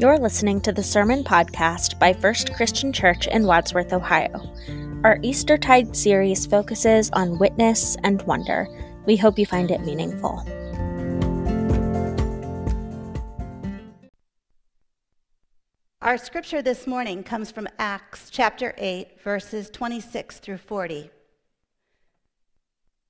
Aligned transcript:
You're 0.00 0.16
listening 0.16 0.62
to 0.62 0.72
the 0.72 0.82
Sermon 0.82 1.22
Podcast 1.22 1.98
by 1.98 2.14
First 2.14 2.54
Christian 2.54 2.90
Church 2.90 3.26
in 3.26 3.44
Wadsworth, 3.44 3.92
Ohio. 3.92 4.50
Our 5.04 5.18
Eastertide 5.20 5.94
series 5.94 6.46
focuses 6.46 7.10
on 7.10 7.38
witness 7.38 7.98
and 8.02 8.22
wonder. 8.22 8.66
We 9.04 9.18
hope 9.18 9.38
you 9.38 9.44
find 9.44 9.70
it 9.70 9.82
meaningful. 9.82 10.42
Our 16.00 16.16
scripture 16.16 16.62
this 16.62 16.86
morning 16.86 17.22
comes 17.22 17.50
from 17.50 17.68
Acts 17.78 18.30
chapter 18.30 18.72
8, 18.78 19.20
verses 19.22 19.68
26 19.68 20.38
through 20.38 20.56
40. 20.56 21.10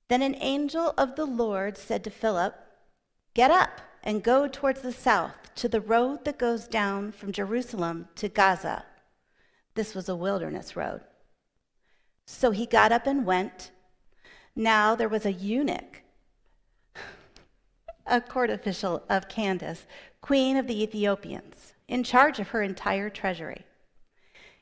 Then 0.09 0.21
an 0.21 0.35
angel 0.41 0.93
of 0.97 1.15
the 1.15 1.23
Lord 1.23 1.77
said 1.77 2.03
to 2.03 2.09
Philip, 2.09 2.53
Get 3.33 3.49
up 3.49 3.79
and 4.03 4.23
go 4.23 4.47
towards 4.47 4.81
the 4.81 4.91
south 4.91 5.53
to 5.55 5.67
the 5.67 5.81
road 5.81 6.25
that 6.25 6.39
goes 6.39 6.67
down 6.67 7.11
from 7.11 7.31
Jerusalem 7.31 8.07
to 8.15 8.29
Gaza. 8.29 8.85
This 9.75 9.95
was 9.95 10.09
a 10.09 10.15
wilderness 10.15 10.75
road. 10.75 11.01
So 12.25 12.51
he 12.51 12.65
got 12.65 12.91
up 12.91 13.07
and 13.07 13.25
went. 13.25 13.71
Now 14.55 14.95
there 14.95 15.09
was 15.09 15.25
a 15.25 15.31
eunuch, 15.31 16.01
a 18.05 18.21
court 18.21 18.49
official 18.49 19.03
of 19.09 19.29
Candace, 19.29 19.85
queen 20.21 20.57
of 20.57 20.67
the 20.67 20.83
Ethiopians, 20.83 21.73
in 21.87 22.03
charge 22.03 22.39
of 22.39 22.49
her 22.49 22.61
entire 22.61 23.09
treasury. 23.09 23.65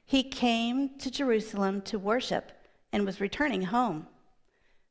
He 0.05 0.23
came 0.23 0.97
to 0.99 1.11
Jerusalem 1.11 1.81
to 1.83 1.99
worship 1.99 2.51
and 2.91 3.05
was 3.05 3.21
returning 3.21 3.63
home. 3.63 4.07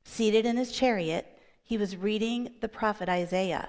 Seated 0.04 0.46
in 0.46 0.56
his 0.56 0.72
chariot, 0.72 1.38
he 1.62 1.76
was 1.76 1.96
reading 1.96 2.50
the 2.60 2.68
prophet 2.68 3.08
Isaiah. 3.08 3.68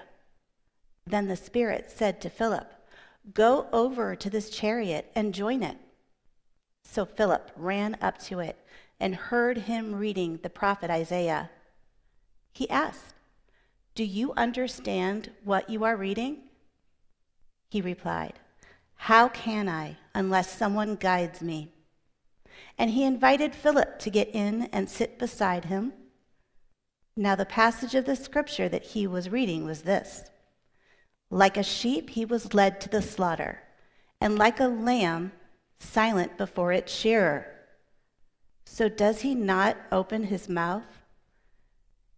Then 1.06 1.28
the 1.28 1.36
Spirit 1.36 1.90
said 1.90 2.20
to 2.20 2.30
Philip, 2.30 2.72
Go 3.34 3.66
over 3.72 4.16
to 4.16 4.30
this 4.30 4.50
chariot 4.50 5.10
and 5.14 5.34
join 5.34 5.62
it. 5.62 5.76
So 6.84 7.04
Philip 7.04 7.50
ran 7.56 7.96
up 8.00 8.18
to 8.24 8.40
it 8.40 8.58
and 8.98 9.14
heard 9.14 9.58
him 9.58 9.94
reading 9.94 10.40
the 10.42 10.50
prophet 10.50 10.90
Isaiah. 10.90 11.50
He 12.52 12.68
asked, 12.68 13.14
Do 13.94 14.04
you 14.04 14.32
understand 14.36 15.30
what 15.44 15.70
you 15.70 15.84
are 15.84 15.96
reading? 15.96 16.38
He 17.70 17.80
replied, 17.80 18.34
How 18.96 19.28
can 19.28 19.68
I 19.68 19.98
unless 20.14 20.50
someone 20.50 20.96
guides 20.96 21.40
me? 21.40 21.72
And 22.76 22.90
he 22.90 23.04
invited 23.04 23.54
Philip 23.54 23.98
to 24.00 24.10
get 24.10 24.34
in 24.34 24.64
and 24.72 24.88
sit 24.88 25.18
beside 25.18 25.66
him. 25.66 25.92
Now, 27.16 27.34
the 27.34 27.44
passage 27.44 27.94
of 27.94 28.06
the 28.06 28.16
scripture 28.16 28.68
that 28.68 28.84
he 28.84 29.06
was 29.06 29.30
reading 29.30 29.64
was 29.64 29.82
this. 29.82 30.30
Like 31.30 31.56
a 31.56 31.62
sheep, 31.62 32.10
he 32.10 32.24
was 32.24 32.54
led 32.54 32.80
to 32.80 32.88
the 32.88 33.02
slaughter, 33.02 33.62
and 34.20 34.36
like 34.36 34.58
a 34.58 34.66
lamb, 34.66 35.32
silent 35.78 36.36
before 36.36 36.72
its 36.72 36.92
shearer. 36.92 37.46
So 38.64 38.88
does 38.88 39.20
he 39.20 39.34
not 39.34 39.76
open 39.92 40.24
his 40.24 40.48
mouth? 40.48 41.02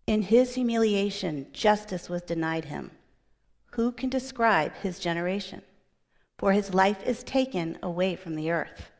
In 0.06 0.22
his 0.22 0.54
humiliation, 0.54 1.46
justice 1.52 2.08
was 2.08 2.22
denied 2.22 2.66
him. 2.66 2.90
Who 3.72 3.92
can 3.92 4.08
describe 4.08 4.74
his 4.76 4.98
generation? 4.98 5.62
For 6.38 6.52
his 6.52 6.74
life 6.74 7.02
is 7.04 7.22
taken 7.22 7.78
away 7.82 8.16
from 8.16 8.34
the 8.34 8.50
earth. 8.50 8.90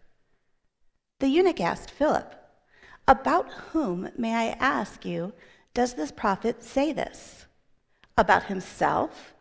The 1.21 1.29
eunuch 1.29 1.61
asked 1.61 1.91
Philip, 1.91 2.35
About 3.09 3.51
whom, 3.73 4.11
may 4.17 4.35
I 4.35 4.57
ask 4.59 5.05
you, 5.05 5.33
does 5.75 5.95
this 5.95 6.13
prophet 6.13 6.63
say 6.63 6.93
this? 6.93 7.47
About 8.17 8.45
himself? 8.45 9.35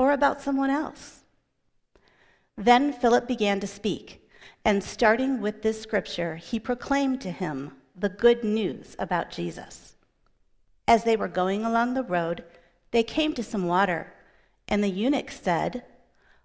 Or 0.00 0.12
about 0.12 0.40
someone 0.40 0.70
else? 0.70 1.24
Then 2.56 2.90
Philip 2.90 3.28
began 3.28 3.60
to 3.60 3.66
speak, 3.66 4.26
and 4.64 4.82
starting 4.82 5.42
with 5.42 5.60
this 5.60 5.78
scripture, 5.78 6.36
he 6.36 6.58
proclaimed 6.58 7.20
to 7.20 7.30
him 7.30 7.72
the 7.94 8.08
good 8.08 8.42
news 8.42 8.96
about 8.98 9.30
Jesus. 9.30 9.96
As 10.88 11.04
they 11.04 11.16
were 11.16 11.28
going 11.28 11.66
along 11.66 11.92
the 11.92 12.02
road, 12.02 12.44
they 12.92 13.02
came 13.02 13.34
to 13.34 13.42
some 13.42 13.66
water, 13.66 14.14
and 14.66 14.82
the 14.82 14.88
eunuch 14.88 15.30
said, 15.30 15.84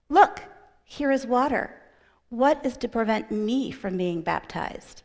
Look, 0.10 0.42
here 0.84 1.12
is 1.12 1.26
water. 1.26 1.82
What 2.28 2.60
is 2.66 2.76
to 2.78 2.90
prevent 2.90 3.32
me 3.32 3.72
from 3.72 3.96
being 3.96 4.22
baptized? 4.22 5.04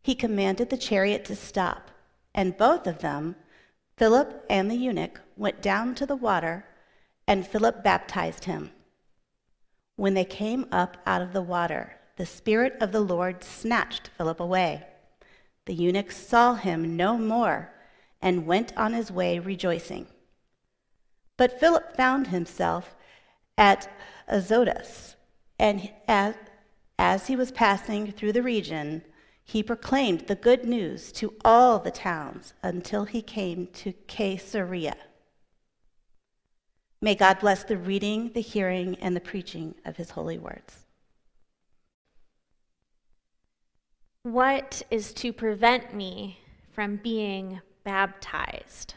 He 0.00 0.14
commanded 0.14 0.70
the 0.70 0.76
chariot 0.76 1.24
to 1.24 1.34
stop, 1.34 1.90
and 2.36 2.56
both 2.56 2.86
of 2.86 3.00
them, 3.00 3.34
Philip 3.96 4.46
and 4.48 4.70
the 4.70 4.76
eunuch, 4.76 5.20
went 5.36 5.60
down 5.60 5.96
to 5.96 6.06
the 6.06 6.14
water 6.14 6.66
and 7.32 7.46
Philip 7.46 7.82
baptized 7.82 8.44
him. 8.44 8.70
When 9.96 10.12
they 10.12 10.26
came 10.26 10.66
up 10.70 10.98
out 11.06 11.22
of 11.22 11.32
the 11.32 11.40
water, 11.40 11.96
the 12.18 12.26
Spirit 12.26 12.76
of 12.78 12.92
the 12.92 13.00
Lord 13.00 13.42
snatched 13.42 14.10
Philip 14.18 14.38
away. 14.38 14.84
The 15.64 15.72
eunuch 15.72 16.12
saw 16.12 16.56
him 16.56 16.94
no 16.94 17.16
more 17.16 17.72
and 18.20 18.46
went 18.46 18.76
on 18.76 18.92
his 18.92 19.10
way 19.10 19.38
rejoicing. 19.38 20.08
But 21.38 21.58
Philip 21.58 21.96
found 21.96 22.26
himself 22.26 22.94
at 23.56 23.90
Azotus, 24.28 25.16
and 25.58 25.90
as, 26.06 26.34
as 26.98 27.28
he 27.28 27.34
was 27.34 27.50
passing 27.50 28.12
through 28.12 28.34
the 28.34 28.42
region, 28.42 29.04
he 29.42 29.62
proclaimed 29.62 30.26
the 30.26 30.34
good 30.34 30.66
news 30.66 31.10
to 31.12 31.34
all 31.46 31.78
the 31.78 31.90
towns 31.90 32.52
until 32.62 33.06
he 33.06 33.22
came 33.22 33.68
to 33.68 33.94
Caesarea. 34.06 34.96
May 37.04 37.16
God 37.16 37.40
bless 37.40 37.64
the 37.64 37.76
reading, 37.76 38.30
the 38.32 38.40
hearing, 38.40 38.94
and 39.00 39.16
the 39.16 39.20
preaching 39.20 39.74
of 39.84 39.96
his 39.96 40.10
holy 40.10 40.38
words. 40.38 40.86
What 44.22 44.82
is 44.88 45.12
to 45.14 45.32
prevent 45.32 45.92
me 45.92 46.38
from 46.70 47.00
being 47.02 47.60
baptized? 47.82 48.94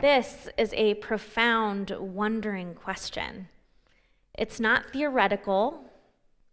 This 0.00 0.48
is 0.58 0.74
a 0.74 0.94
profound, 0.94 1.94
wondering 2.00 2.74
question. 2.74 3.48
It's 4.36 4.58
not 4.58 4.90
theoretical, 4.90 5.88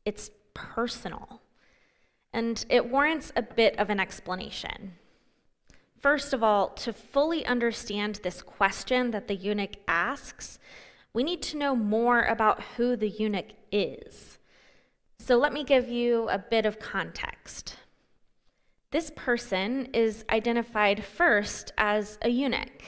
it's 0.06 0.30
personal, 0.54 1.42
and 2.32 2.64
it 2.70 2.86
warrants 2.86 3.34
a 3.36 3.42
bit 3.42 3.80
of 3.80 3.90
an 3.90 4.00
explanation. 4.00 4.94
First 6.02 6.34
of 6.34 6.42
all, 6.42 6.70
to 6.70 6.92
fully 6.92 7.46
understand 7.46 8.16
this 8.24 8.42
question 8.42 9.12
that 9.12 9.28
the 9.28 9.36
eunuch 9.36 9.76
asks, 9.88 10.58
we 11.14 11.24
need 11.24 11.44
to 11.44 11.58
know 11.58 11.76
more 11.76 12.24
about 12.24 12.64
who 12.76 12.96
the 12.96 13.10
eunuch 13.10 13.52
is. 13.72 14.40
So 15.20 15.38
let 15.38 15.54
me 15.54 15.64
give 15.64 15.90
you 15.90 16.28
a 16.30 16.40
bit 16.40 16.66
of 16.66 16.80
context. 16.80 17.76
This 18.90 19.12
person 19.16 19.90
is 19.94 20.26
identified 20.32 21.04
first 21.04 21.72
as 21.78 22.18
a 22.24 22.30
eunuch. 22.30 22.84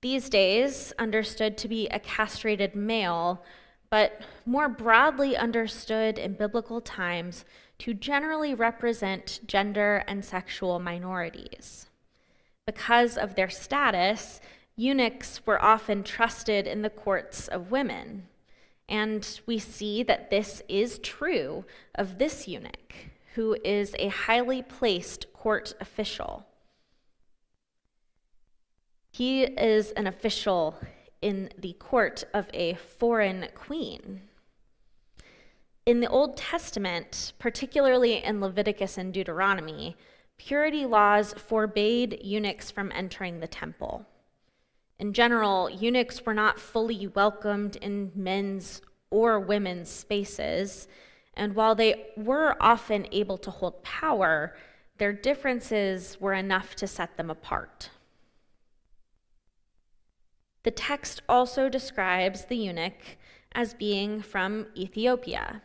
These 0.00 0.28
days, 0.28 0.92
understood 1.00 1.58
to 1.58 1.68
be 1.68 1.88
a 1.88 1.98
castrated 1.98 2.76
male, 2.76 3.42
but 3.90 4.22
more 4.46 4.68
broadly 4.68 5.36
understood 5.36 6.18
in 6.18 6.34
biblical 6.34 6.80
times 6.80 7.44
to 7.78 7.94
generally 7.94 8.54
represent 8.54 9.40
gender 9.46 10.04
and 10.06 10.24
sexual 10.24 10.78
minorities. 10.78 11.88
Because 12.66 13.18
of 13.18 13.34
their 13.34 13.50
status, 13.50 14.40
eunuchs 14.76 15.44
were 15.44 15.62
often 15.62 16.02
trusted 16.02 16.66
in 16.66 16.82
the 16.82 16.90
courts 16.90 17.48
of 17.48 17.70
women. 17.70 18.28
And 18.88 19.40
we 19.46 19.58
see 19.58 20.02
that 20.04 20.30
this 20.30 20.62
is 20.68 20.98
true 20.98 21.64
of 21.94 22.18
this 22.18 22.46
eunuch, 22.46 22.94
who 23.34 23.56
is 23.64 23.94
a 23.98 24.08
highly 24.08 24.62
placed 24.62 25.32
court 25.32 25.74
official. 25.80 26.46
He 29.10 29.42
is 29.42 29.90
an 29.92 30.06
official 30.06 30.78
in 31.20 31.50
the 31.58 31.74
court 31.74 32.24
of 32.32 32.48
a 32.52 32.74
foreign 32.74 33.48
queen. 33.54 34.22
In 35.84 36.00
the 36.00 36.08
Old 36.08 36.36
Testament, 36.36 37.32
particularly 37.38 38.22
in 38.22 38.40
Leviticus 38.40 38.98
and 38.98 39.12
Deuteronomy, 39.12 39.96
purity 40.46 40.84
laws 40.84 41.32
forbade 41.34 42.18
eunuchs 42.24 42.68
from 42.68 42.90
entering 42.92 43.38
the 43.38 43.46
temple. 43.46 44.04
In 44.98 45.12
general, 45.12 45.70
eunuchs 45.70 46.26
were 46.26 46.34
not 46.34 46.58
fully 46.58 47.06
welcomed 47.06 47.76
in 47.76 48.10
men's 48.16 48.82
or 49.08 49.38
women's 49.38 49.88
spaces, 49.88 50.88
and 51.34 51.54
while 51.54 51.76
they 51.76 52.06
were 52.16 52.56
often 52.60 53.06
able 53.12 53.38
to 53.38 53.52
hold 53.52 53.84
power, 53.84 54.56
their 54.98 55.12
differences 55.12 56.20
were 56.20 56.34
enough 56.34 56.74
to 56.74 56.88
set 56.88 57.16
them 57.16 57.30
apart. 57.30 57.90
The 60.64 60.72
text 60.72 61.22
also 61.28 61.68
describes 61.68 62.46
the 62.46 62.56
eunuch 62.56 63.16
as 63.52 63.74
being 63.74 64.20
from 64.22 64.66
Ethiopia, 64.76 65.62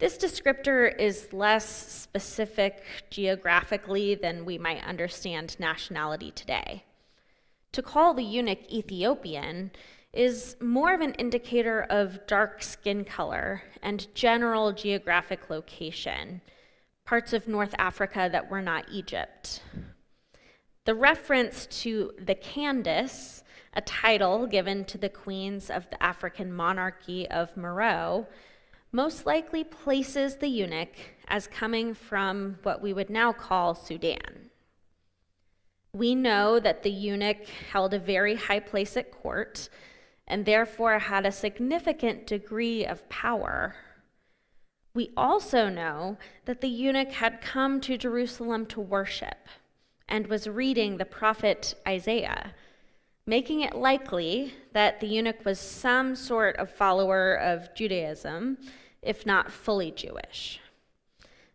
this 0.00 0.16
descriptor 0.16 0.98
is 0.98 1.32
less 1.32 1.66
specific 1.66 2.82
geographically 3.10 4.14
than 4.14 4.46
we 4.46 4.56
might 4.56 4.82
understand 4.84 5.60
nationality 5.60 6.30
today. 6.30 6.84
To 7.72 7.82
call 7.82 8.14
the 8.14 8.24
eunuch 8.24 8.72
Ethiopian 8.72 9.70
is 10.12 10.56
more 10.60 10.94
of 10.94 11.02
an 11.02 11.14
indicator 11.14 11.82
of 11.90 12.26
dark 12.26 12.62
skin 12.62 13.04
color 13.04 13.62
and 13.82 14.12
general 14.14 14.72
geographic 14.72 15.50
location, 15.50 16.40
parts 17.04 17.32
of 17.32 17.46
North 17.46 17.74
Africa 17.78 18.28
that 18.32 18.50
were 18.50 18.62
not 18.62 18.86
Egypt. 18.90 19.62
The 20.86 20.94
reference 20.94 21.66
to 21.82 22.12
the 22.18 22.34
Candace, 22.34 23.44
a 23.74 23.82
title 23.82 24.46
given 24.46 24.84
to 24.86 24.98
the 24.98 25.10
queens 25.10 25.70
of 25.70 25.88
the 25.90 26.02
African 26.02 26.52
monarchy 26.52 27.28
of 27.30 27.54
Meroe, 27.54 28.26
most 28.92 29.24
likely 29.26 29.62
places 29.64 30.36
the 30.36 30.48
eunuch 30.48 30.94
as 31.28 31.46
coming 31.46 31.94
from 31.94 32.58
what 32.62 32.82
we 32.82 32.92
would 32.92 33.10
now 33.10 33.32
call 33.32 33.74
Sudan. 33.74 34.50
We 35.92 36.14
know 36.14 36.60
that 36.60 36.82
the 36.82 36.90
eunuch 36.90 37.46
held 37.72 37.94
a 37.94 37.98
very 37.98 38.36
high 38.36 38.60
place 38.60 38.96
at 38.96 39.10
court 39.10 39.68
and 40.26 40.44
therefore 40.44 40.98
had 40.98 41.26
a 41.26 41.32
significant 41.32 42.26
degree 42.26 42.84
of 42.84 43.08
power. 43.08 43.74
We 44.94 45.10
also 45.16 45.68
know 45.68 46.18
that 46.44 46.60
the 46.60 46.68
eunuch 46.68 47.12
had 47.12 47.40
come 47.40 47.80
to 47.82 47.98
Jerusalem 47.98 48.66
to 48.66 48.80
worship 48.80 49.48
and 50.08 50.26
was 50.26 50.48
reading 50.48 50.96
the 50.96 51.04
prophet 51.04 51.74
Isaiah, 51.86 52.54
making 53.30 53.60
it 53.60 53.76
likely 53.76 54.52
that 54.72 54.98
the 54.98 55.06
eunuch 55.06 55.44
was 55.44 55.60
some 55.60 56.16
sort 56.16 56.56
of 56.56 56.68
follower 56.68 57.34
of 57.34 57.72
Judaism, 57.76 58.58
if 59.02 59.24
not 59.24 59.52
fully 59.52 59.92
Jewish. 59.92 60.58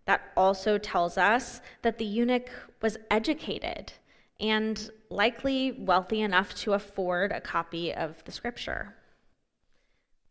That 0.06 0.22
also 0.38 0.78
tells 0.78 1.18
us 1.18 1.60
that 1.82 1.98
the 1.98 2.06
eunuch 2.06 2.50
was 2.82 2.96
educated 3.12 3.92
and 4.40 4.90
likely 5.10 5.74
wealthy 5.74 6.22
enough 6.22 6.56
to 6.56 6.72
afford 6.72 7.34
a 7.34 7.42
copy 7.42 7.94
of 7.94 8.24
the 8.24 8.32
scripture. 8.32 8.96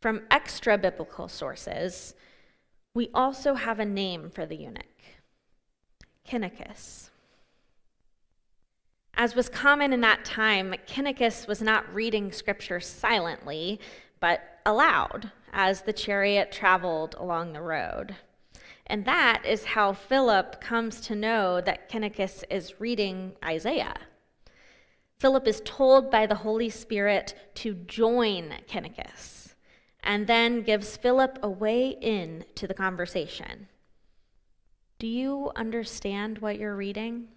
From 0.00 0.22
extra 0.30 0.78
biblical 0.78 1.28
sources, 1.28 2.14
we 2.94 3.10
also 3.12 3.52
have 3.52 3.78
a 3.78 3.84
name 3.84 4.30
for 4.30 4.46
the 4.46 4.56
eunuch 4.56 4.86
Kinnicus. 6.26 7.10
As 9.16 9.34
was 9.34 9.48
common 9.48 9.92
in 9.92 10.00
that 10.00 10.24
time, 10.24 10.74
Kinnicus 10.86 11.46
was 11.46 11.62
not 11.62 11.92
reading 11.94 12.32
scripture 12.32 12.80
silently, 12.80 13.78
but 14.18 14.60
aloud 14.66 15.30
as 15.52 15.82
the 15.82 15.92
chariot 15.92 16.50
traveled 16.50 17.14
along 17.18 17.52
the 17.52 17.60
road. 17.60 18.16
And 18.86 19.04
that 19.04 19.44
is 19.46 19.64
how 19.64 19.92
Philip 19.92 20.60
comes 20.60 21.00
to 21.02 21.14
know 21.14 21.60
that 21.60 21.88
Kinnicus 21.88 22.44
is 22.50 22.80
reading 22.80 23.32
Isaiah. 23.42 23.96
Philip 25.18 25.46
is 25.46 25.62
told 25.64 26.10
by 26.10 26.26
the 26.26 26.34
Holy 26.36 26.68
Spirit 26.68 27.34
to 27.54 27.74
join 27.74 28.54
Kinnicus 28.68 29.54
and 30.02 30.26
then 30.26 30.62
gives 30.62 30.96
Philip 30.96 31.38
a 31.42 31.48
way 31.48 31.96
in 32.00 32.44
to 32.56 32.66
the 32.66 32.74
conversation. 32.74 33.68
Do 34.98 35.06
you 35.06 35.50
understand 35.56 36.38
what 36.38 36.58
you're 36.58 36.76
reading? 36.76 37.28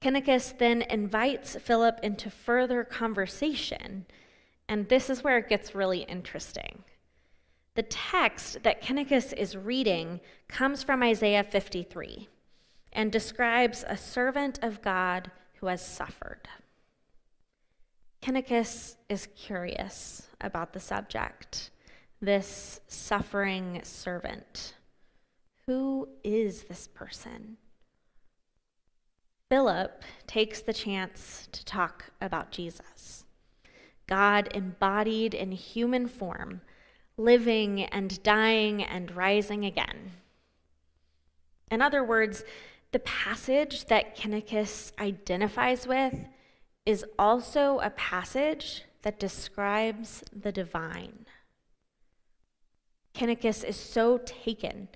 Kinnicus 0.00 0.56
then 0.56 0.82
invites 0.82 1.56
Philip 1.56 1.98
into 2.02 2.30
further 2.30 2.84
conversation, 2.84 4.06
and 4.68 4.88
this 4.88 5.10
is 5.10 5.24
where 5.24 5.38
it 5.38 5.48
gets 5.48 5.74
really 5.74 6.00
interesting. 6.02 6.84
The 7.74 7.82
text 7.82 8.62
that 8.62 8.82
Kinnicus 8.82 9.32
is 9.32 9.56
reading 9.56 10.20
comes 10.48 10.82
from 10.82 11.02
Isaiah 11.02 11.44
53 11.44 12.28
and 12.92 13.12
describes 13.12 13.84
a 13.86 13.96
servant 13.96 14.58
of 14.62 14.82
God 14.82 15.30
who 15.54 15.66
has 15.66 15.84
suffered. 15.84 16.48
Kinnicus 18.22 18.96
is 19.08 19.28
curious 19.36 20.28
about 20.40 20.72
the 20.72 20.80
subject, 20.80 21.70
this 22.20 22.80
suffering 22.88 23.80
servant. 23.84 24.74
Who 25.66 26.08
is 26.24 26.64
this 26.64 26.88
person? 26.88 27.58
Philip 29.50 30.02
takes 30.26 30.60
the 30.60 30.74
chance 30.74 31.48
to 31.52 31.64
talk 31.64 32.10
about 32.20 32.50
Jesus, 32.50 33.24
God 34.06 34.48
embodied 34.54 35.34
in 35.34 35.52
human 35.52 36.06
form 36.06 36.60
living 37.16 37.82
and 37.82 38.22
dying 38.22 38.82
and 38.82 39.14
rising 39.14 39.64
again. 39.64 40.12
In 41.70 41.82
other 41.82 42.04
words, 42.04 42.44
the 42.92 43.00
passage 43.00 43.86
that 43.86 44.16
Kinnicus 44.16 44.92
identifies 44.98 45.86
with 45.86 46.14
is 46.86 47.04
also 47.18 47.80
a 47.80 47.90
passage 47.90 48.84
that 49.02 49.18
describes 49.18 50.22
the 50.32 50.52
divine. 50.52 51.26
Kinnicus 53.14 53.64
is 53.64 53.76
so 53.76 54.18
taken 54.24 54.88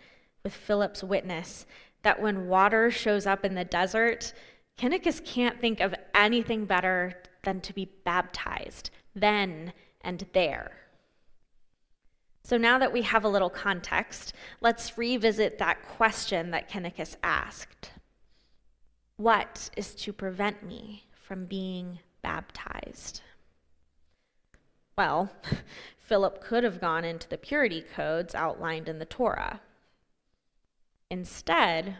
with 0.42 0.54
Philip's 0.54 1.02
witness 1.02 1.66
that 2.02 2.20
when 2.20 2.48
water 2.48 2.90
shows 2.90 3.26
up 3.26 3.44
in 3.44 3.54
the 3.54 3.64
desert, 3.64 4.32
Kinnicus 4.78 5.24
can't 5.24 5.60
think 5.60 5.80
of 5.80 5.94
anything 6.14 6.64
better 6.64 7.14
than 7.44 7.60
to 7.60 7.72
be 7.72 7.90
baptized 8.04 8.90
then 9.14 9.72
and 10.00 10.26
there. 10.32 10.72
So 12.44 12.56
now 12.56 12.78
that 12.78 12.92
we 12.92 13.02
have 13.02 13.24
a 13.24 13.28
little 13.28 13.50
context, 13.50 14.32
let's 14.60 14.98
revisit 14.98 15.58
that 15.58 15.86
question 15.86 16.50
that 16.50 16.68
Kinnicus 16.68 17.16
asked 17.22 17.92
What 19.16 19.70
is 19.76 19.94
to 19.96 20.12
prevent 20.12 20.64
me 20.64 21.04
from 21.12 21.46
being 21.46 22.00
baptized? 22.22 23.20
Well, 24.98 25.30
Philip 25.98 26.42
could 26.42 26.64
have 26.64 26.80
gone 26.80 27.04
into 27.04 27.28
the 27.28 27.38
purity 27.38 27.80
codes 27.80 28.34
outlined 28.34 28.88
in 28.88 28.98
the 28.98 29.04
Torah. 29.04 29.60
Instead, 31.12 31.98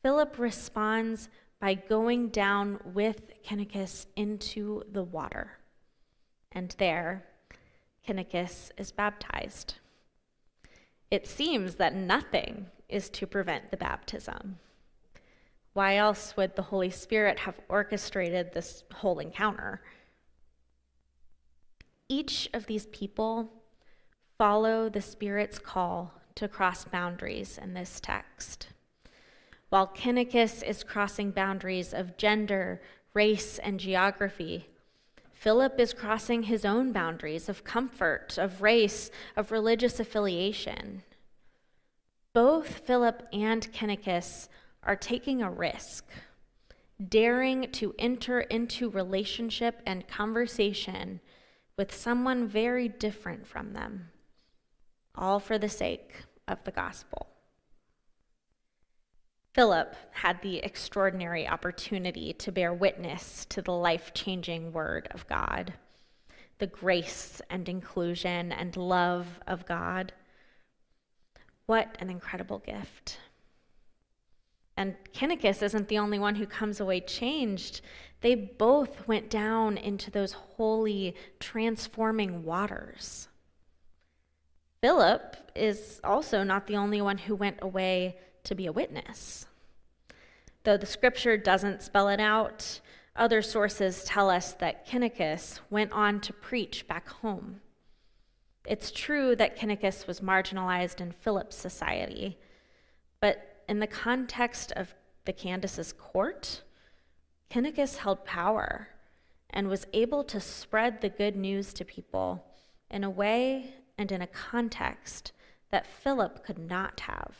Philip 0.00 0.38
responds 0.38 1.28
by 1.60 1.74
going 1.74 2.30
down 2.30 2.80
with 2.86 3.30
Kinnicus 3.44 4.06
into 4.16 4.82
the 4.90 5.02
water. 5.02 5.58
And 6.50 6.74
there, 6.78 7.26
Kinnicus 8.08 8.70
is 8.78 8.92
baptized. 8.92 9.74
It 11.10 11.26
seems 11.26 11.74
that 11.74 11.94
nothing 11.94 12.68
is 12.88 13.10
to 13.10 13.26
prevent 13.26 13.70
the 13.70 13.76
baptism. 13.76 14.58
Why 15.74 15.96
else 15.96 16.34
would 16.34 16.56
the 16.56 16.62
Holy 16.62 16.88
Spirit 16.88 17.40
have 17.40 17.60
orchestrated 17.68 18.54
this 18.54 18.84
whole 18.90 19.18
encounter? 19.18 19.82
Each 22.08 22.48
of 22.54 22.64
these 22.64 22.86
people 22.86 23.52
follow 24.38 24.88
the 24.88 25.02
Spirit's 25.02 25.58
call 25.58 26.21
to 26.36 26.48
cross 26.48 26.84
boundaries 26.84 27.58
in 27.58 27.74
this 27.74 28.00
text. 28.00 28.68
While 29.68 29.86
Kinnicus 29.86 30.62
is 30.62 30.84
crossing 30.84 31.30
boundaries 31.30 31.94
of 31.94 32.16
gender, 32.16 32.82
race, 33.14 33.58
and 33.58 33.80
geography, 33.80 34.68
Philip 35.32 35.80
is 35.80 35.92
crossing 35.92 36.44
his 36.44 36.64
own 36.64 36.92
boundaries 36.92 37.48
of 37.48 37.64
comfort, 37.64 38.38
of 38.38 38.62
race, 38.62 39.10
of 39.34 39.50
religious 39.50 39.98
affiliation. 39.98 41.02
Both 42.32 42.86
Philip 42.86 43.26
and 43.32 43.72
Kinnicus 43.72 44.48
are 44.82 44.96
taking 44.96 45.42
a 45.42 45.50
risk, 45.50 46.08
daring 47.08 47.70
to 47.72 47.94
enter 47.98 48.42
into 48.42 48.88
relationship 48.88 49.80
and 49.84 50.06
conversation 50.06 51.20
with 51.76 51.94
someone 51.94 52.46
very 52.46 52.88
different 52.88 53.46
from 53.46 53.72
them, 53.72 54.10
all 55.14 55.40
for 55.40 55.58
the 55.58 55.68
sake 55.68 56.24
of 56.48 56.62
the 56.64 56.70
gospel. 56.70 57.28
Philip 59.54 59.94
had 60.12 60.40
the 60.40 60.58
extraordinary 60.58 61.46
opportunity 61.46 62.32
to 62.32 62.50
bear 62.50 62.72
witness 62.72 63.44
to 63.50 63.60
the 63.60 63.72
life 63.72 64.14
changing 64.14 64.72
word 64.72 65.08
of 65.10 65.26
God, 65.26 65.74
the 66.58 66.66
grace 66.66 67.42
and 67.50 67.68
inclusion 67.68 68.50
and 68.50 68.74
love 68.76 69.40
of 69.46 69.66
God. 69.66 70.12
What 71.66 71.96
an 72.00 72.08
incredible 72.08 72.60
gift. 72.60 73.18
And 74.74 74.94
Kinnicus 75.12 75.62
isn't 75.62 75.88
the 75.88 75.98
only 75.98 76.18
one 76.18 76.36
who 76.36 76.46
comes 76.46 76.80
away 76.80 77.00
changed. 77.00 77.82
They 78.22 78.34
both 78.34 79.06
went 79.06 79.28
down 79.28 79.76
into 79.76 80.10
those 80.10 80.32
holy, 80.32 81.14
transforming 81.38 82.42
waters. 82.42 83.28
Philip 84.82 85.36
is 85.54 86.00
also 86.02 86.42
not 86.42 86.66
the 86.66 86.76
only 86.76 87.00
one 87.00 87.16
who 87.16 87.36
went 87.36 87.58
away 87.62 88.16
to 88.42 88.56
be 88.56 88.66
a 88.66 88.72
witness. 88.72 89.46
Though 90.64 90.76
the 90.76 90.86
scripture 90.86 91.36
doesn't 91.36 91.82
spell 91.82 92.08
it 92.08 92.18
out, 92.18 92.80
other 93.14 93.42
sources 93.42 94.02
tell 94.02 94.28
us 94.28 94.54
that 94.54 94.86
Kinnicus 94.86 95.60
went 95.70 95.92
on 95.92 96.20
to 96.22 96.32
preach 96.32 96.88
back 96.88 97.08
home. 97.08 97.60
It's 98.66 98.90
true 98.90 99.36
that 99.36 99.56
Kinnicus 99.56 100.08
was 100.08 100.20
marginalized 100.20 101.00
in 101.00 101.12
Philip's 101.12 101.56
society, 101.56 102.38
but 103.20 103.62
in 103.68 103.78
the 103.78 103.86
context 103.86 104.72
of 104.72 104.94
the 105.26 105.32
Candace's 105.32 105.92
court, 105.92 106.62
Kinnicus 107.50 107.98
held 107.98 108.24
power 108.24 108.88
and 109.50 109.68
was 109.68 109.86
able 109.92 110.24
to 110.24 110.40
spread 110.40 111.00
the 111.00 111.08
good 111.08 111.36
news 111.36 111.72
to 111.74 111.84
people 111.84 112.46
in 112.90 113.04
a 113.04 113.10
way 113.10 113.74
and 113.98 114.10
in 114.10 114.22
a 114.22 114.26
context 114.26 115.32
that 115.70 115.86
Philip 115.86 116.44
could 116.44 116.58
not 116.58 117.00
have. 117.00 117.36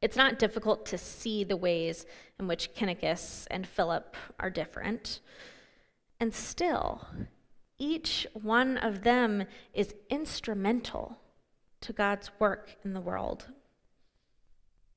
It's 0.00 0.16
not 0.16 0.38
difficult 0.38 0.84
to 0.86 0.98
see 0.98 1.44
the 1.44 1.56
ways 1.56 2.04
in 2.38 2.46
which 2.46 2.74
Kinnicus 2.74 3.46
and 3.50 3.66
Philip 3.66 4.16
are 4.38 4.50
different. 4.50 5.20
And 6.20 6.34
still, 6.34 7.06
each 7.78 8.26
one 8.34 8.76
of 8.76 9.02
them 9.02 9.44
is 9.72 9.94
instrumental 10.10 11.18
to 11.80 11.92
God's 11.92 12.30
work 12.38 12.76
in 12.84 12.92
the 12.92 13.00
world. 13.00 13.46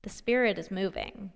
The 0.04 0.10
Spirit 0.10 0.58
is 0.58 0.72
moving, 0.72 1.32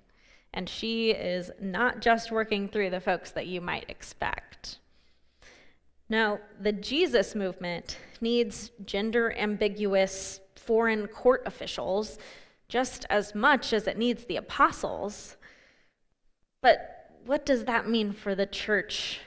and 0.54 0.68
she 0.68 1.12
is 1.12 1.51
not 1.60 2.01
just 2.01 2.32
working 2.32 2.68
through 2.68 2.90
the 2.90 3.00
folks 3.00 3.32
that 3.32 3.48
you 3.48 3.62
might 3.62 3.90
expect. 3.90 4.80
Now, 6.12 6.39
the 6.60 6.74
Jesus 6.74 7.36
movement 7.36 7.98
needs 8.20 8.72
gender 8.84 9.32
ambiguous 9.32 10.41
foreign 10.58 11.08
court 11.08 11.41
officials 11.46 12.20
just 12.68 13.06
as 13.10 13.34
much 13.34 13.72
as 13.72 13.88
it 13.88 13.98
needs 13.98 14.25
the 14.25 14.36
apostles. 14.36 15.38
But 16.62 17.12
what 17.25 17.46
does 17.46 17.63
that 17.63 17.88
mean 17.88 18.12
for 18.12 18.36
the 18.36 18.46
church 18.46 19.22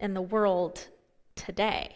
and 0.00 0.16
the 0.16 0.22
world 0.22 0.88
today? 1.36 1.94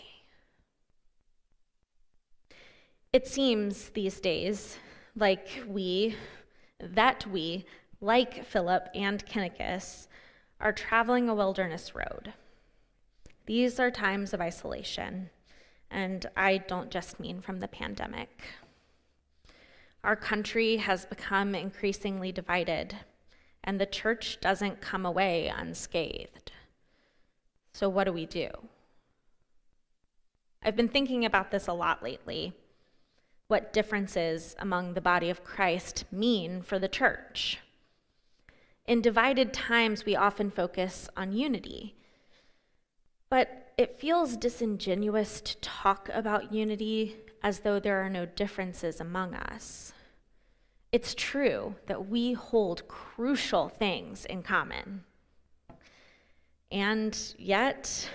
It 3.13 3.27
seems 3.27 3.89
these 3.89 4.21
days 4.21 4.77
like 5.17 5.65
we, 5.67 6.15
that 6.79 7.27
we, 7.27 7.67
like 8.01 8.45
Philip 8.45 8.87
and 8.95 9.27
Kinnicus, 9.27 10.07
are 10.61 10.73
traveling 10.73 11.29
a 11.29 11.35
wilderness 11.35 11.93
road. 11.97 12.35
These 13.49 13.81
are 13.81 13.91
times 13.91 14.35
of 14.35 14.43
isolation, 14.43 15.31
and 15.91 16.27
I 16.37 16.59
don't 16.59 16.91
just 16.91 17.19
mean 17.19 17.41
from 17.41 17.61
the 17.61 17.67
pandemic. 17.67 18.43
Our 20.05 20.17
country 20.17 20.77
has 20.77 21.07
become 21.07 21.55
increasingly 21.55 22.31
divided, 22.31 22.99
and 23.65 23.81
the 23.81 23.87
church 23.87 24.39
doesn't 24.43 24.83
come 24.83 25.07
away 25.07 25.49
unscathed. 25.49 26.53
So, 27.73 27.89
what 27.89 28.05
do 28.05 28.13
we 28.13 28.27
do? 28.27 28.51
I've 30.63 30.77
been 30.77 30.87
thinking 30.87 31.25
about 31.25 31.51
this 31.51 31.67
a 31.67 31.73
lot 31.73 32.03
lately. 32.03 32.53
What 33.47 33.73
differences 33.73 34.57
among 34.59 34.93
the 34.93 35.01
body 35.01 35.31
of 35.31 35.43
Christ 35.43 36.05
mean 36.13 36.61
for 36.61 36.79
the 36.79 36.87
church? 36.87 37.61
In 38.87 39.01
divided 39.01 39.55
times, 39.55 40.05
we 40.05 40.15
often 40.15 40.51
focus 40.51 41.09
on 41.17 41.33
unity. 41.33 41.95
But 43.31 43.73
it 43.77 43.99
feels 43.99 44.37
disingenuous 44.37 45.41
to 45.43 45.57
talk 45.59 46.09
about 46.13 46.53
unity 46.53 47.17
as 47.43 47.61
though 47.61 47.79
there 47.79 48.05
are 48.05 48.11
no 48.11 48.27
differences 48.27 49.01
among 49.01 49.35
us. 49.35 49.93
It's 50.91 51.15
true 51.15 51.75
that 51.87 52.09
we 52.09 52.33
hold 52.33 52.89
crucial 52.89 53.69
things 53.69 54.25
in 54.25 54.43
common. 54.43 55.05
And 56.71 57.17
yet, 57.39 58.09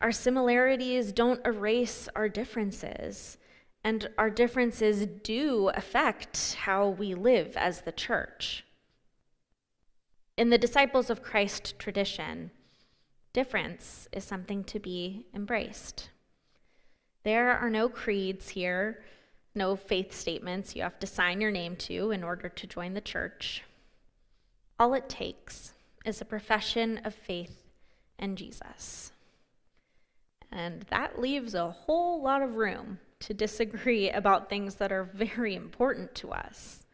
our 0.00 0.12
similarities 0.12 1.12
don't 1.12 1.46
erase 1.46 2.08
our 2.16 2.28
differences, 2.28 3.38
and 3.84 4.08
our 4.18 4.30
differences 4.30 5.06
do 5.06 5.70
affect 5.74 6.54
how 6.54 6.88
we 6.88 7.14
live 7.14 7.56
as 7.56 7.82
the 7.82 7.92
church. 7.92 8.64
In 10.36 10.50
the 10.50 10.58
Disciples 10.58 11.10
of 11.10 11.22
Christ 11.22 11.78
tradition, 11.78 12.50
difference 13.32 14.08
is 14.12 14.24
something 14.24 14.64
to 14.64 14.78
be 14.78 15.26
embraced. 15.34 16.10
There 17.24 17.52
are 17.52 17.70
no 17.70 17.88
creeds 17.88 18.50
here, 18.50 19.02
no 19.54 19.76
faith 19.76 20.12
statements 20.12 20.74
you 20.74 20.82
have 20.82 20.98
to 21.00 21.06
sign 21.06 21.40
your 21.40 21.50
name 21.50 21.76
to 21.76 22.10
in 22.10 22.24
order 22.24 22.48
to 22.48 22.66
join 22.66 22.94
the 22.94 23.00
church. 23.00 23.62
All 24.78 24.94
it 24.94 25.08
takes 25.08 25.74
is 26.04 26.20
a 26.20 26.24
profession 26.24 27.00
of 27.04 27.14
faith 27.14 27.62
in 28.18 28.36
Jesus. 28.36 29.12
And 30.50 30.82
that 30.90 31.20
leaves 31.20 31.54
a 31.54 31.70
whole 31.70 32.22
lot 32.22 32.42
of 32.42 32.56
room 32.56 32.98
to 33.20 33.34
disagree 33.34 34.10
about 34.10 34.48
things 34.48 34.76
that 34.76 34.92
are 34.92 35.04
very 35.04 35.54
important 35.54 36.14
to 36.16 36.32
us. 36.32 36.84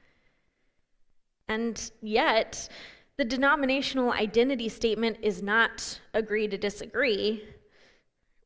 And 1.48 1.90
yet, 2.02 2.68
the 3.18 3.24
denominational 3.24 4.12
identity 4.12 4.68
statement 4.68 5.18
is 5.22 5.42
not 5.42 6.00
agree 6.14 6.46
to 6.46 6.56
disagree. 6.56 7.42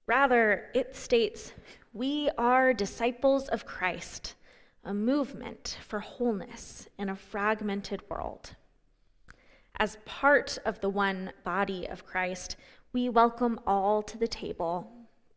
Rather, 0.06 0.70
it 0.74 0.96
states, 0.96 1.52
We 1.92 2.30
are 2.38 2.72
disciples 2.72 3.48
of 3.48 3.66
Christ, 3.66 4.34
a 4.82 4.94
movement 4.94 5.76
for 5.86 6.00
wholeness 6.00 6.88
in 6.98 7.10
a 7.10 7.16
fragmented 7.16 8.00
world. 8.08 8.56
As 9.76 9.98
part 10.06 10.56
of 10.64 10.80
the 10.80 10.88
one 10.88 11.32
body 11.44 11.86
of 11.86 12.06
Christ, 12.06 12.56
we 12.94 13.10
welcome 13.10 13.60
all 13.66 14.02
to 14.02 14.16
the 14.16 14.28
table 14.28 14.90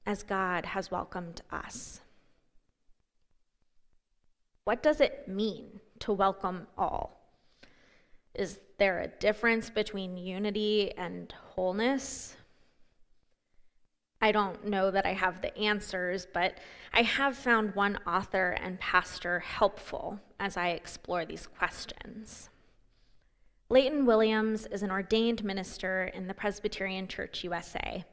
as 0.06 0.24
God 0.24 0.68
has 0.68 0.90
welcomed 0.90 1.42
us. 1.52 2.00
What 4.64 4.82
does 4.82 5.02
it 5.02 5.28
mean 5.28 5.82
to 6.00 6.14
welcome 6.14 6.68
all? 6.78 7.20
Is 8.34 8.60
there 8.78 9.02
a 9.02 9.08
difference 9.08 9.70
between 9.70 10.18
unity 10.18 10.94
and 10.98 11.34
wholeness? 11.56 12.36
I 14.22 14.32
don't 14.32 14.66
know 14.66 14.92
that 14.92 15.06
I 15.06 15.14
have 15.14 15.42
the 15.42 15.56
answers, 15.58 16.26
but 16.32 16.58
I 16.94 17.04
have 17.04 17.38
found 17.38 17.76
one 17.76 18.00
author 18.08 18.52
and 18.52 18.80
pastor 18.80 19.40
helpful 19.40 20.20
as 20.40 20.58
I 20.58 20.70
explore 20.70 21.26
these 21.26 21.48
questions. 21.48 22.50
Layton 23.70 24.06
Williams 24.06 24.68
is 24.68 24.84
an 24.84 24.92
ordained 24.92 25.44
minister 25.44 26.06
in 26.06 26.28
the 26.28 26.34
Presbyterian 26.34 27.08
Church 27.08 27.44
USA 27.44 28.06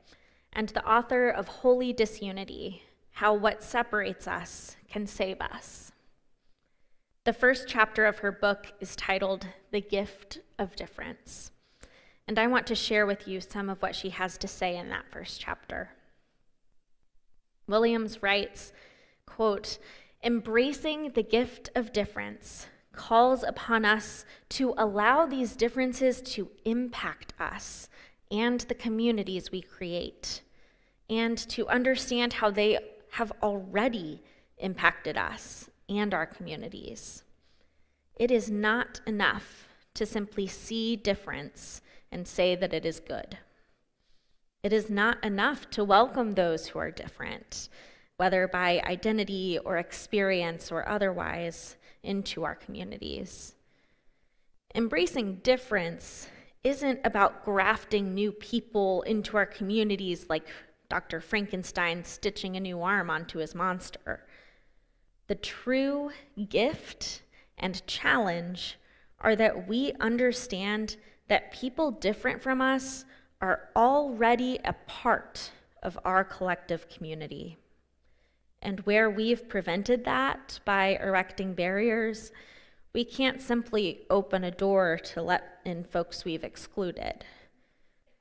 and 0.53 0.69
the 0.71 0.87
author 0.87 1.29
of 1.29 1.49
Holy 1.49 1.93
Disunity 1.93 2.83
How 3.13 3.35
What 3.35 3.63
Separates 3.63 4.27
Us 4.27 4.77
Can 4.89 5.07
Save 5.07 5.41
Us. 5.41 5.93
The 7.25 7.33
first 7.33 7.69
chapter 7.69 8.05
of 8.07 8.19
her 8.19 8.33
book 8.33 8.73
is 8.81 8.97
titled 8.97 9.47
The 9.71 9.81
Gift 9.81 10.41
of 10.63 10.77
Difference. 10.77 11.51
And 12.27 12.39
I 12.39 12.47
want 12.47 12.67
to 12.69 12.75
share 12.75 13.05
with 13.05 13.27
you 13.27 13.41
some 13.41 13.69
of 13.69 13.83
what 13.83 13.97
she 13.97 14.11
has 14.11 14.39
to 14.39 14.49
say 14.49 14.77
in 14.77 14.89
that 14.89 15.11
first 15.11 15.41
chapter. 15.41 15.91
Williams 17.67 18.23
writes, 18.23 18.73
quote, 19.27 19.79
embracing 20.23 21.11
the 21.11 21.23
gift 21.23 21.69
of 21.75 21.93
difference 21.93 22.69
calls 22.93 23.43
upon 23.43 23.85
us 23.85 24.25
to 24.51 24.75
allow 24.79 25.27
these 25.27 25.57
differences 25.57 26.21
to 26.21 26.51
impact 26.65 27.33
us 27.41 27.89
and 28.31 28.61
the 28.61 28.75
communities 28.75 29.51
we 29.51 29.61
create, 29.61 30.43
and 31.11 31.37
to 31.37 31.69
understand 31.69 32.35
how 32.35 32.51
they 32.51 32.79
have 33.11 33.33
already 33.43 34.23
impacted 34.59 35.17
us 35.17 35.69
and 35.89 36.15
our 36.15 36.27
communities. 36.27 37.25
It 38.17 38.31
is 38.31 38.51
not 38.51 39.01
enough 39.07 39.67
to 39.95 40.07
simply 40.07 40.47
see 40.47 40.97
difference 40.97 41.81
and 42.11 42.27
say 42.27 42.55
that 42.55 42.73
it 42.73 42.85
is 42.85 43.01
good. 43.01 43.39
It 44.63 44.73
is 44.73 44.89
not 44.89 45.23
enough 45.25 45.71
to 45.71 45.85
welcome 45.85 46.33
those 46.33 46.69
who 46.69 46.79
are 46.79 46.91
different, 46.91 47.69
whether 48.17 48.47
by 48.47 48.81
identity 48.85 49.59
or 49.65 49.77
experience 49.77 50.71
or 50.71 50.89
otherwise, 50.89 51.77
into 52.03 52.45
our 52.45 52.55
communities. 52.55 53.55
Embracing 54.75 55.37
difference 55.37 56.29
isn't 56.65 57.01
about 57.05 57.45
grafting 57.45 58.15
new 58.15 58.33
people 58.33 59.03
into 59.03 59.37
our 59.37 59.47
communities 59.47 60.27
like 60.29 60.47
Dr. 60.89 61.21
Frankenstein 61.21 62.05
stitching 62.05 62.57
a 62.57 62.61
new 62.61 62.83
arm 62.83 63.11
onto 63.11 63.39
his 63.39 63.55
monster. 63.55 64.25
The 65.27 65.35
true 65.35 66.11
gift 66.49 67.23
and 67.59 67.87
challenge 67.87 68.79
are 69.23 69.37
that 69.37 69.67
we 69.67 69.93
understand 70.01 70.97
that 71.29 71.53
people 71.53 71.91
different 71.91 72.43
from 72.43 72.61
us 72.61 73.05
are 73.41 73.71
already 73.75 74.59
a 74.65 74.75
part 74.87 75.51
of 75.83 75.99
our 76.05 76.25
collective 76.25 76.89
community. 76.89 77.57
And 78.61 78.81
where 78.81 79.11
we've 79.11 79.49
prevented 79.49 80.05
that 80.05 80.61
by 80.65 80.99
erecting 81.03 81.55
barriers, 81.55 82.31
we 82.93 83.05
can't 83.05 83.41
simply 83.41 84.03
open 84.11 84.45
a 84.45 84.51
door 84.51 84.99
to 85.05 85.23
let 85.23 85.59
in 85.65 85.83
folks 85.85 86.25
we've 86.25 86.45
excluded. 86.45 87.25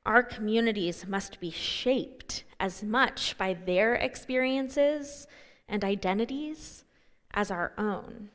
Our 0.06 0.24
communities 0.24 1.06
must 1.08 1.40
be 1.40 1.52
shaped 1.52 2.44
as 2.60 2.82
much 2.82 3.38
by 3.38 3.54
their 3.54 3.96
experiences 3.96 5.28
and 5.68 5.84
identities 5.84 6.86
as 7.34 7.52
our 7.52 7.74
own. 7.78 8.30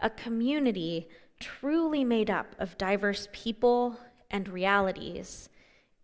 A 0.00 0.10
community 0.10 1.08
truly 1.40 2.04
made 2.04 2.30
up 2.30 2.54
of 2.58 2.78
diverse 2.78 3.28
people 3.32 3.98
and 4.30 4.48
realities 4.48 5.48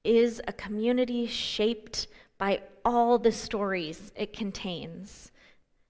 is 0.04 0.40
a 0.46 0.52
community 0.52 1.26
shaped 1.26 2.06
by 2.38 2.62
all 2.84 3.18
the 3.18 3.32
stories 3.32 4.11
it 4.16 4.32
contains 4.32 5.30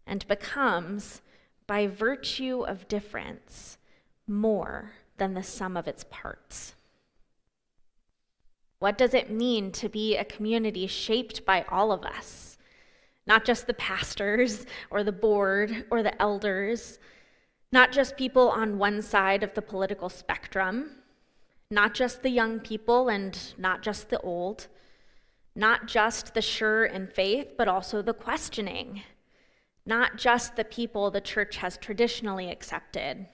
and 0.06 0.26
becomes, 0.28 1.22
by 1.66 1.86
virtue 1.86 2.64
of 2.66 2.88
difference, 2.88 3.78
more 4.26 4.92
than 5.16 5.34
the 5.34 5.42
sum 5.42 5.76
of 5.76 5.86
its 5.86 6.04
parts. 6.10 6.74
What 8.80 8.98
does 8.98 9.14
it 9.14 9.30
mean 9.30 9.70
to 9.72 9.88
be 9.88 10.16
a 10.16 10.24
community 10.24 10.88
shaped 10.88 11.46
by 11.46 11.64
all 11.68 11.92
of 11.92 12.04
us? 12.04 12.58
Not 13.26 13.44
just 13.44 13.68
the 13.68 13.74
pastors 13.74 14.66
or 14.90 15.04
the 15.04 15.12
board 15.12 15.86
or 15.90 16.02
the 16.02 16.20
elders, 16.20 16.98
not 17.72 17.90
just 17.90 18.18
people 18.18 18.50
on 18.50 18.78
one 18.78 19.00
side 19.00 19.42
of 19.42 19.54
the 19.54 19.62
political 19.62 20.10
spectrum, 20.10 20.90
not 21.70 21.94
just 21.94 22.22
the 22.22 22.28
young 22.28 22.60
people 22.60 23.08
and 23.08 23.54
not 23.56 23.82
just 23.82 24.10
the 24.10 24.20
old, 24.20 24.68
not 25.56 25.86
just 25.86 26.34
the 26.34 26.42
sure 26.42 26.84
in 26.84 27.06
faith, 27.06 27.54
but 27.56 27.68
also 27.68 28.02
the 28.02 28.12
questioning, 28.12 29.02
not 29.86 30.16
just 30.16 30.54
the 30.54 30.64
people 30.64 31.10
the 31.10 31.20
church 31.20 31.56
has 31.56 31.78
traditionally 31.78 32.50
accepted, 32.50 33.26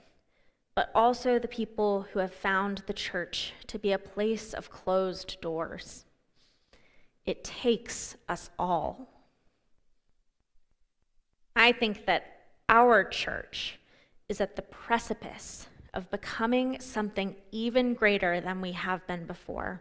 but 0.76 0.90
also 0.94 1.40
the 1.40 1.48
people 1.48 2.06
who 2.12 2.20
have 2.20 2.32
found 2.32 2.84
the 2.86 2.92
church 2.92 3.52
to 3.66 3.78
be 3.78 3.90
a 3.90 3.98
place 3.98 4.54
of 4.54 4.70
closed 4.70 5.40
doors. 5.40 6.04
It 7.26 7.42
takes 7.42 8.16
us 8.28 8.50
all. 8.56 9.08
I 11.56 11.72
think 11.72 12.06
that 12.06 12.24
our 12.68 13.02
church 13.02 13.77
is 14.28 14.40
at 14.42 14.56
the 14.56 14.62
precipice 14.62 15.68
of 15.94 16.10
becoming 16.10 16.78
something 16.80 17.34
even 17.50 17.94
greater 17.94 18.42
than 18.42 18.60
we 18.60 18.72
have 18.72 19.06
been 19.06 19.24
before. 19.24 19.80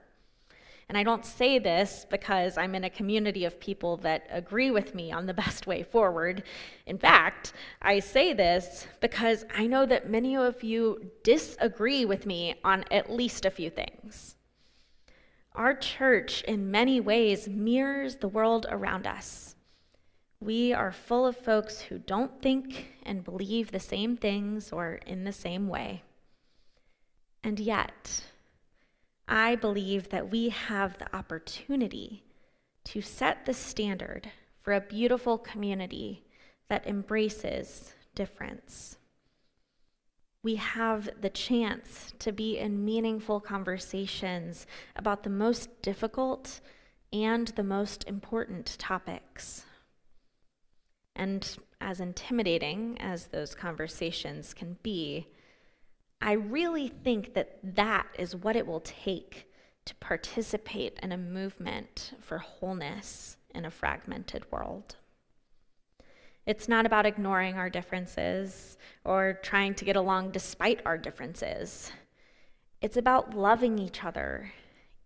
And 0.87 0.97
I 0.97 1.03
don't 1.03 1.25
say 1.25 1.59
this 1.59 2.05
because 2.09 2.57
I'm 2.57 2.73
in 2.73 2.85
a 2.85 2.89
community 2.89 3.43
of 3.43 3.59
people 3.59 3.97
that 3.97 4.25
agree 4.31 4.71
with 4.71 4.95
me 4.95 5.11
on 5.11 5.25
the 5.25 5.33
best 5.43 5.67
way 5.67 5.83
forward. 5.83 6.43
In 6.85 6.97
fact, 6.97 7.51
I 7.81 7.99
say 7.99 8.31
this 8.31 8.87
because 9.01 9.43
I 9.53 9.67
know 9.67 9.85
that 9.85 10.09
many 10.09 10.37
of 10.37 10.63
you 10.63 11.11
disagree 11.23 12.05
with 12.05 12.25
me 12.25 12.55
on 12.63 12.85
at 12.89 13.11
least 13.11 13.45
a 13.45 13.51
few 13.51 13.69
things. 13.69 14.35
Our 15.53 15.73
church, 15.73 16.41
in 16.43 16.71
many 16.71 17.01
ways, 17.01 17.49
mirrors 17.49 18.17
the 18.17 18.29
world 18.29 18.65
around 18.69 19.07
us. 19.07 19.56
We 20.39 20.71
are 20.71 20.91
full 20.91 21.25
of 21.25 21.35
folks 21.35 21.81
who 21.81 21.97
don't 21.97 22.41
think 22.41 22.95
and 23.03 23.23
believe 23.23 23.71
the 23.71 23.79
same 23.79 24.17
things 24.17 24.71
or 24.71 24.99
in 25.05 25.23
the 25.23 25.31
same 25.31 25.67
way. 25.67 26.03
And 27.43 27.59
yet, 27.59 28.23
I 29.27 29.55
believe 29.55 30.09
that 30.09 30.29
we 30.29 30.49
have 30.49 30.97
the 30.99 31.15
opportunity 31.15 32.23
to 32.85 33.01
set 33.01 33.45
the 33.45 33.53
standard 33.53 34.31
for 34.61 34.73
a 34.73 34.81
beautiful 34.81 35.37
community 35.37 36.23
that 36.69 36.87
embraces 36.87 37.93
difference. 38.15 38.97
We 40.43 40.55
have 40.55 41.09
the 41.19 41.29
chance 41.29 42.13
to 42.19 42.31
be 42.31 42.57
in 42.57 42.85
meaningful 42.85 43.39
conversations 43.39 44.67
about 44.95 45.23
the 45.23 45.29
most 45.29 45.81
difficult 45.81 46.61
and 47.11 47.47
the 47.49 47.63
most 47.63 48.07
important 48.07 48.77
topics. 48.77 49.65
And 51.17 51.57
as 51.81 51.99
intimidating 51.99 52.95
as 53.01 53.27
those 53.27 53.55
conversations 53.55 54.53
can 54.53 54.77
be, 54.83 55.27
I 56.21 56.33
really 56.33 56.87
think 56.87 57.33
that 57.33 57.57
that 57.75 58.07
is 58.17 58.35
what 58.35 58.55
it 58.55 58.67
will 58.67 58.81
take 58.81 59.51
to 59.85 59.95
participate 59.95 60.99
in 61.01 61.11
a 61.11 61.17
movement 61.17 62.13
for 62.21 62.37
wholeness 62.37 63.37
in 63.53 63.65
a 63.65 63.71
fragmented 63.71 64.49
world. 64.51 64.95
It's 66.45 66.67
not 66.67 66.85
about 66.85 67.05
ignoring 67.05 67.55
our 67.55 67.69
differences 67.69 68.77
or 69.03 69.39
trying 69.41 69.73
to 69.75 69.85
get 69.85 69.95
along 69.95 70.31
despite 70.31 70.81
our 70.85 70.97
differences. 70.97 71.91
It's 72.79 72.95
about 72.95 73.33
loving 73.33 73.79
each 73.79 74.03
other, 74.03 74.51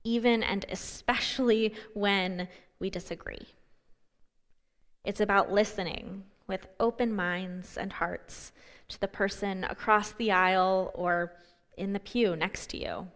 even 0.04 0.44
and 0.44 0.66
especially 0.70 1.74
when 1.94 2.50
we 2.80 2.90
disagree. 2.90 3.48
It's 5.04 5.20
about 5.20 5.52
listening 5.52 6.24
with 6.48 6.68
open 6.80 7.14
minds 7.14 7.78
and 7.78 7.94
hearts 7.94 8.52
to 8.90 9.00
the 9.00 9.08
person 9.08 9.64
across 9.64 10.12
the 10.12 10.32
aisle 10.32 10.92
or 10.94 11.34
in 11.78 11.94
the 11.94 12.00
pew 12.00 12.36
next 12.36 12.70
to 12.72 12.78
you. 12.78 13.08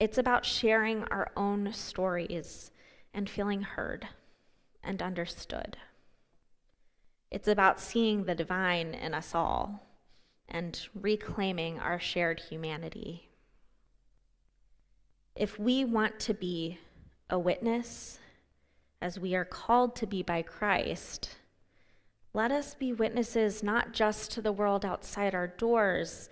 It's 0.00 0.18
about 0.18 0.46
sharing 0.46 1.04
our 1.04 1.30
own 1.36 1.72
stories 1.72 2.70
and 3.12 3.28
feeling 3.28 3.62
heard 3.62 4.08
and 4.82 5.02
understood. 5.02 5.76
It's 7.30 7.48
about 7.48 7.78
seeing 7.78 8.24
the 8.24 8.34
divine 8.34 8.94
in 8.94 9.14
us 9.14 9.34
all 9.34 9.86
and 10.48 10.80
reclaiming 10.94 11.78
our 11.78 12.00
shared 12.00 12.40
humanity. 12.40 13.28
If 15.36 15.58
we 15.58 15.84
want 15.84 16.18
to 16.20 16.34
be 16.34 16.78
a 17.28 17.38
witness, 17.38 18.18
as 19.00 19.18
we 19.18 19.34
are 19.34 19.44
called 19.44 19.96
to 19.96 20.06
be 20.06 20.22
by 20.22 20.42
Christ, 20.42 21.36
let 22.32 22.52
us 22.52 22.74
be 22.74 22.92
witnesses 22.92 23.62
not 23.62 23.92
just 23.92 24.30
to 24.32 24.42
the 24.42 24.52
world 24.52 24.84
outside 24.84 25.34
our 25.34 25.48
doors, 25.48 26.28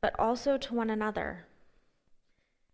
but 0.00 0.18
also 0.18 0.58
to 0.58 0.74
one 0.74 0.90
another. 0.90 1.46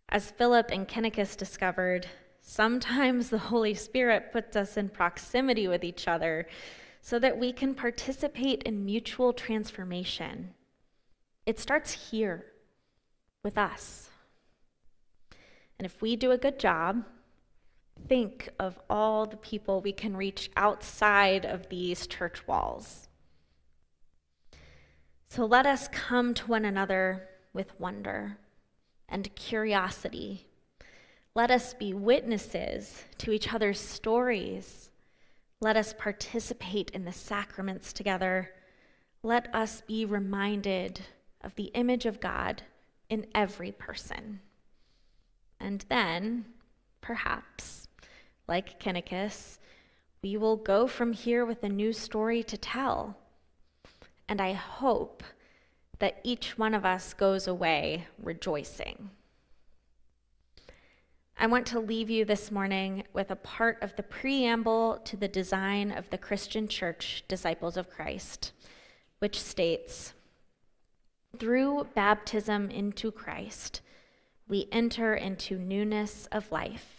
As 0.09 0.31
Philip 0.31 0.71
and 0.73 0.89
Kennicus 0.89 1.37
discovered, 1.37 2.07
sometimes 2.41 3.29
the 3.29 3.39
Holy 3.39 3.75
Spirit 3.75 4.33
puts 4.33 4.57
us 4.57 4.77
in 4.77 4.89
proximity 4.89 5.69
with 5.69 5.85
each 5.85 6.09
other 6.09 6.47
so 7.03 7.19
that 7.19 7.39
we 7.39 7.53
can 7.53 7.75
participate 7.75 8.63
in 8.65 8.85
mutual 8.85 9.33
transformation. 9.33 10.55
It 11.47 11.61
starts 11.61 12.11
here 12.11 12.47
with 13.45 13.57
us. 13.57 14.09
And 15.79 15.87
if 15.87 16.03
we 16.03 16.17
do 16.17 16.33
a 16.33 16.39
good 16.39 16.59
job, 16.59 17.05
think 18.07 18.49
of 18.59 18.79
all 18.89 19.27
the 19.27 19.37
people 19.37 19.81
we 19.81 19.93
can 19.93 20.17
reach 20.17 20.51
outside 20.57 21.45
of 21.45 21.69
these 21.69 22.07
church 22.07 22.47
walls. 22.47 23.09
So 25.29 25.45
let 25.45 25.67
us 25.67 25.89
come 25.89 26.33
to 26.35 26.47
one 26.47 26.65
another 26.65 27.29
with 27.53 27.79
wonder 27.79 28.39
and 29.09 29.35
curiosity. 29.35 30.47
Let 31.35 31.51
us 31.51 31.75
be 31.75 31.93
witnesses 31.93 33.03
to 33.19 33.31
each 33.33 33.53
other's 33.53 33.81
stories. 33.81 34.91
Let 35.61 35.77
us 35.77 35.95
participate 35.97 36.91
in 36.91 37.05
the 37.05 37.13
sacraments 37.13 37.93
together. 37.93 38.51
Let 39.23 39.55
us 39.55 39.83
be 39.83 40.05
reminded 40.05 41.01
of 41.41 41.55
the 41.57 41.71
image 41.75 42.07
of 42.07 42.21
God 42.21 42.63
in 43.09 43.27
every 43.35 43.73
person. 43.73 44.41
And 45.61 45.85
then, 45.89 46.47
perhaps, 47.01 47.88
like 48.49 48.81
Kennicus, 48.81 49.59
we 50.23 50.37
will 50.37 50.57
go 50.57 50.87
from 50.87 51.13
here 51.13 51.45
with 51.45 51.63
a 51.63 51.69
new 51.69 51.93
story 51.93 52.43
to 52.43 52.57
tell. 52.57 53.17
And 54.29 54.41
I 54.41 54.53
hope 54.53 55.23
that 55.99 56.21
each 56.25 56.59
one 56.59 56.75
of 56.75 56.85
us 56.85 57.15
goes 57.15 57.47
away 57.47 58.07
rejoicing. 58.21 59.11
I 61.41 61.47
want 61.47 61.67
to 61.69 61.79
leave 61.79 62.11
you 62.11 62.25
this 62.25 62.51
morning 62.51 63.05
with 63.13 63.31
a 63.31 63.37
part 63.37 63.81
of 63.81 63.95
the 63.95 64.03
preamble 64.03 65.01
to 65.05 65.17
the 65.17 65.29
design 65.29 65.93
of 65.93 66.11
the 66.11 66.19
Christian 66.19 66.67
Church, 66.67 67.23
Disciples 67.29 67.77
of 67.77 67.91
Christ, 67.91 68.51
which 69.21 69.41
states 69.41 70.15
Through 71.39 71.89
baptism 71.95 72.71
into 72.71 73.13
Christ, 73.13 73.83
we 74.49 74.67
enter 74.73 75.15
into 75.15 75.59
newness 75.59 76.27
of 76.33 76.51
life 76.51 76.98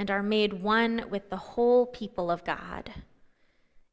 and 0.00 0.10
are 0.10 0.22
made 0.22 0.62
one 0.62 1.04
with 1.10 1.28
the 1.28 1.36
whole 1.36 1.84
people 1.84 2.30
of 2.30 2.42
God. 2.42 2.90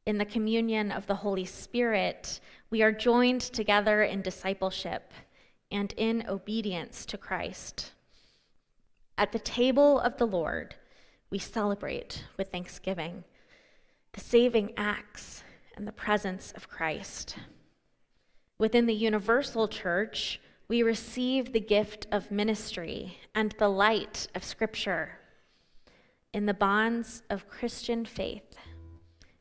In 0.06 0.18
the 0.18 0.24
communion 0.24 0.90
of 0.90 1.06
the 1.06 1.16
Holy 1.16 1.44
Spirit, 1.44 2.40
we 2.70 2.82
are 2.82 2.94
joined 2.94 3.42
together 3.42 4.04
in 4.04 4.22
discipleship 4.22 5.12
and 5.70 5.94
in 5.98 6.24
obedience 6.30 7.06
to 7.08 7.18
Christ. 7.18 7.92
At 9.18 9.34
the 9.34 9.40
table 9.40 10.00
of 10.00 10.16
the 10.16 10.26
Lord, 10.26 10.76
we 11.30 11.40
celebrate 11.40 12.24
with 12.38 12.52
thanksgiving 12.54 13.26
the 14.14 14.22
saving 14.22 14.72
acts 14.78 15.44
and 15.76 15.86
the 15.86 15.92
presence 15.92 16.54
of 16.56 16.70
Christ. 16.70 17.36
Within 18.58 18.86
the 18.86 18.96
universal 18.96 19.68
church, 19.68 20.40
we 20.70 20.82
receive 20.82 21.52
the 21.52 21.60
gift 21.60 22.08
of 22.14 22.32
ministry 22.32 23.18
and 23.36 23.54
the 23.60 23.68
light 23.68 24.30
of 24.34 24.46
Scripture. 24.46 25.20
In 26.38 26.46
the 26.46 26.54
bonds 26.54 27.24
of 27.32 27.50
Christian 27.50 28.06
faith, 28.06 28.56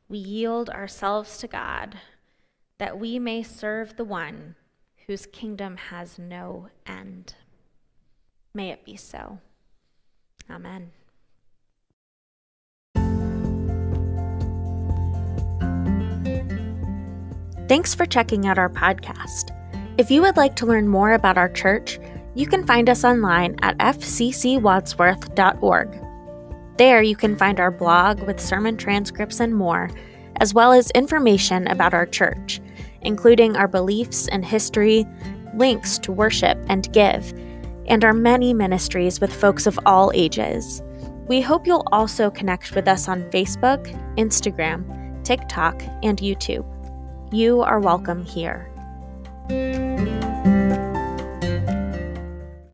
we 0.08 0.16
yield 0.16 0.70
ourselves 0.70 1.36
to 1.36 1.46
God 1.46 1.98
that 2.78 2.98
we 2.98 3.18
may 3.18 3.42
serve 3.42 3.96
the 3.96 4.04
one 4.04 4.54
whose 5.06 5.26
kingdom 5.26 5.76
has 5.76 6.18
no 6.18 6.70
end. 6.86 7.34
May 8.54 8.70
it 8.70 8.86
be 8.86 8.96
so. 8.96 9.40
Amen. 10.50 10.90
Thanks 17.68 17.94
for 17.94 18.06
checking 18.06 18.46
out 18.46 18.56
our 18.56 18.70
podcast. 18.70 19.50
If 19.98 20.10
you 20.10 20.22
would 20.22 20.38
like 20.38 20.56
to 20.56 20.64
learn 20.64 20.88
more 20.88 21.12
about 21.12 21.36
our 21.36 21.50
church, 21.50 22.00
you 22.34 22.46
can 22.46 22.66
find 22.66 22.88
us 22.88 23.04
online 23.04 23.56
at 23.60 23.76
fccwadsworth.org. 23.76 26.05
There 26.76 27.02
you 27.02 27.16
can 27.16 27.36
find 27.36 27.58
our 27.58 27.70
blog 27.70 28.20
with 28.26 28.38
sermon 28.38 28.76
transcripts 28.76 29.40
and 29.40 29.54
more, 29.54 29.90
as 30.40 30.52
well 30.52 30.72
as 30.72 30.90
information 30.90 31.66
about 31.68 31.94
our 31.94 32.04
church, 32.04 32.60
including 33.00 33.56
our 33.56 33.66
beliefs 33.66 34.28
and 34.28 34.44
history, 34.44 35.06
links 35.54 35.98
to 36.00 36.12
worship 36.12 36.58
and 36.68 36.92
give, 36.92 37.32
and 37.86 38.04
our 38.04 38.12
many 38.12 38.52
ministries 38.52 39.20
with 39.20 39.32
folks 39.32 39.66
of 39.66 39.78
all 39.86 40.12
ages. 40.14 40.82
We 41.28 41.40
hope 41.40 41.66
you'll 41.66 41.88
also 41.92 42.30
connect 42.30 42.74
with 42.74 42.86
us 42.88 43.08
on 43.08 43.22
Facebook, 43.30 43.86
Instagram, 44.16 45.24
TikTok, 45.24 45.82
and 46.02 46.18
YouTube. 46.18 46.66
You 47.32 47.62
are 47.62 47.80
welcome 47.80 48.22
here. 48.24 48.70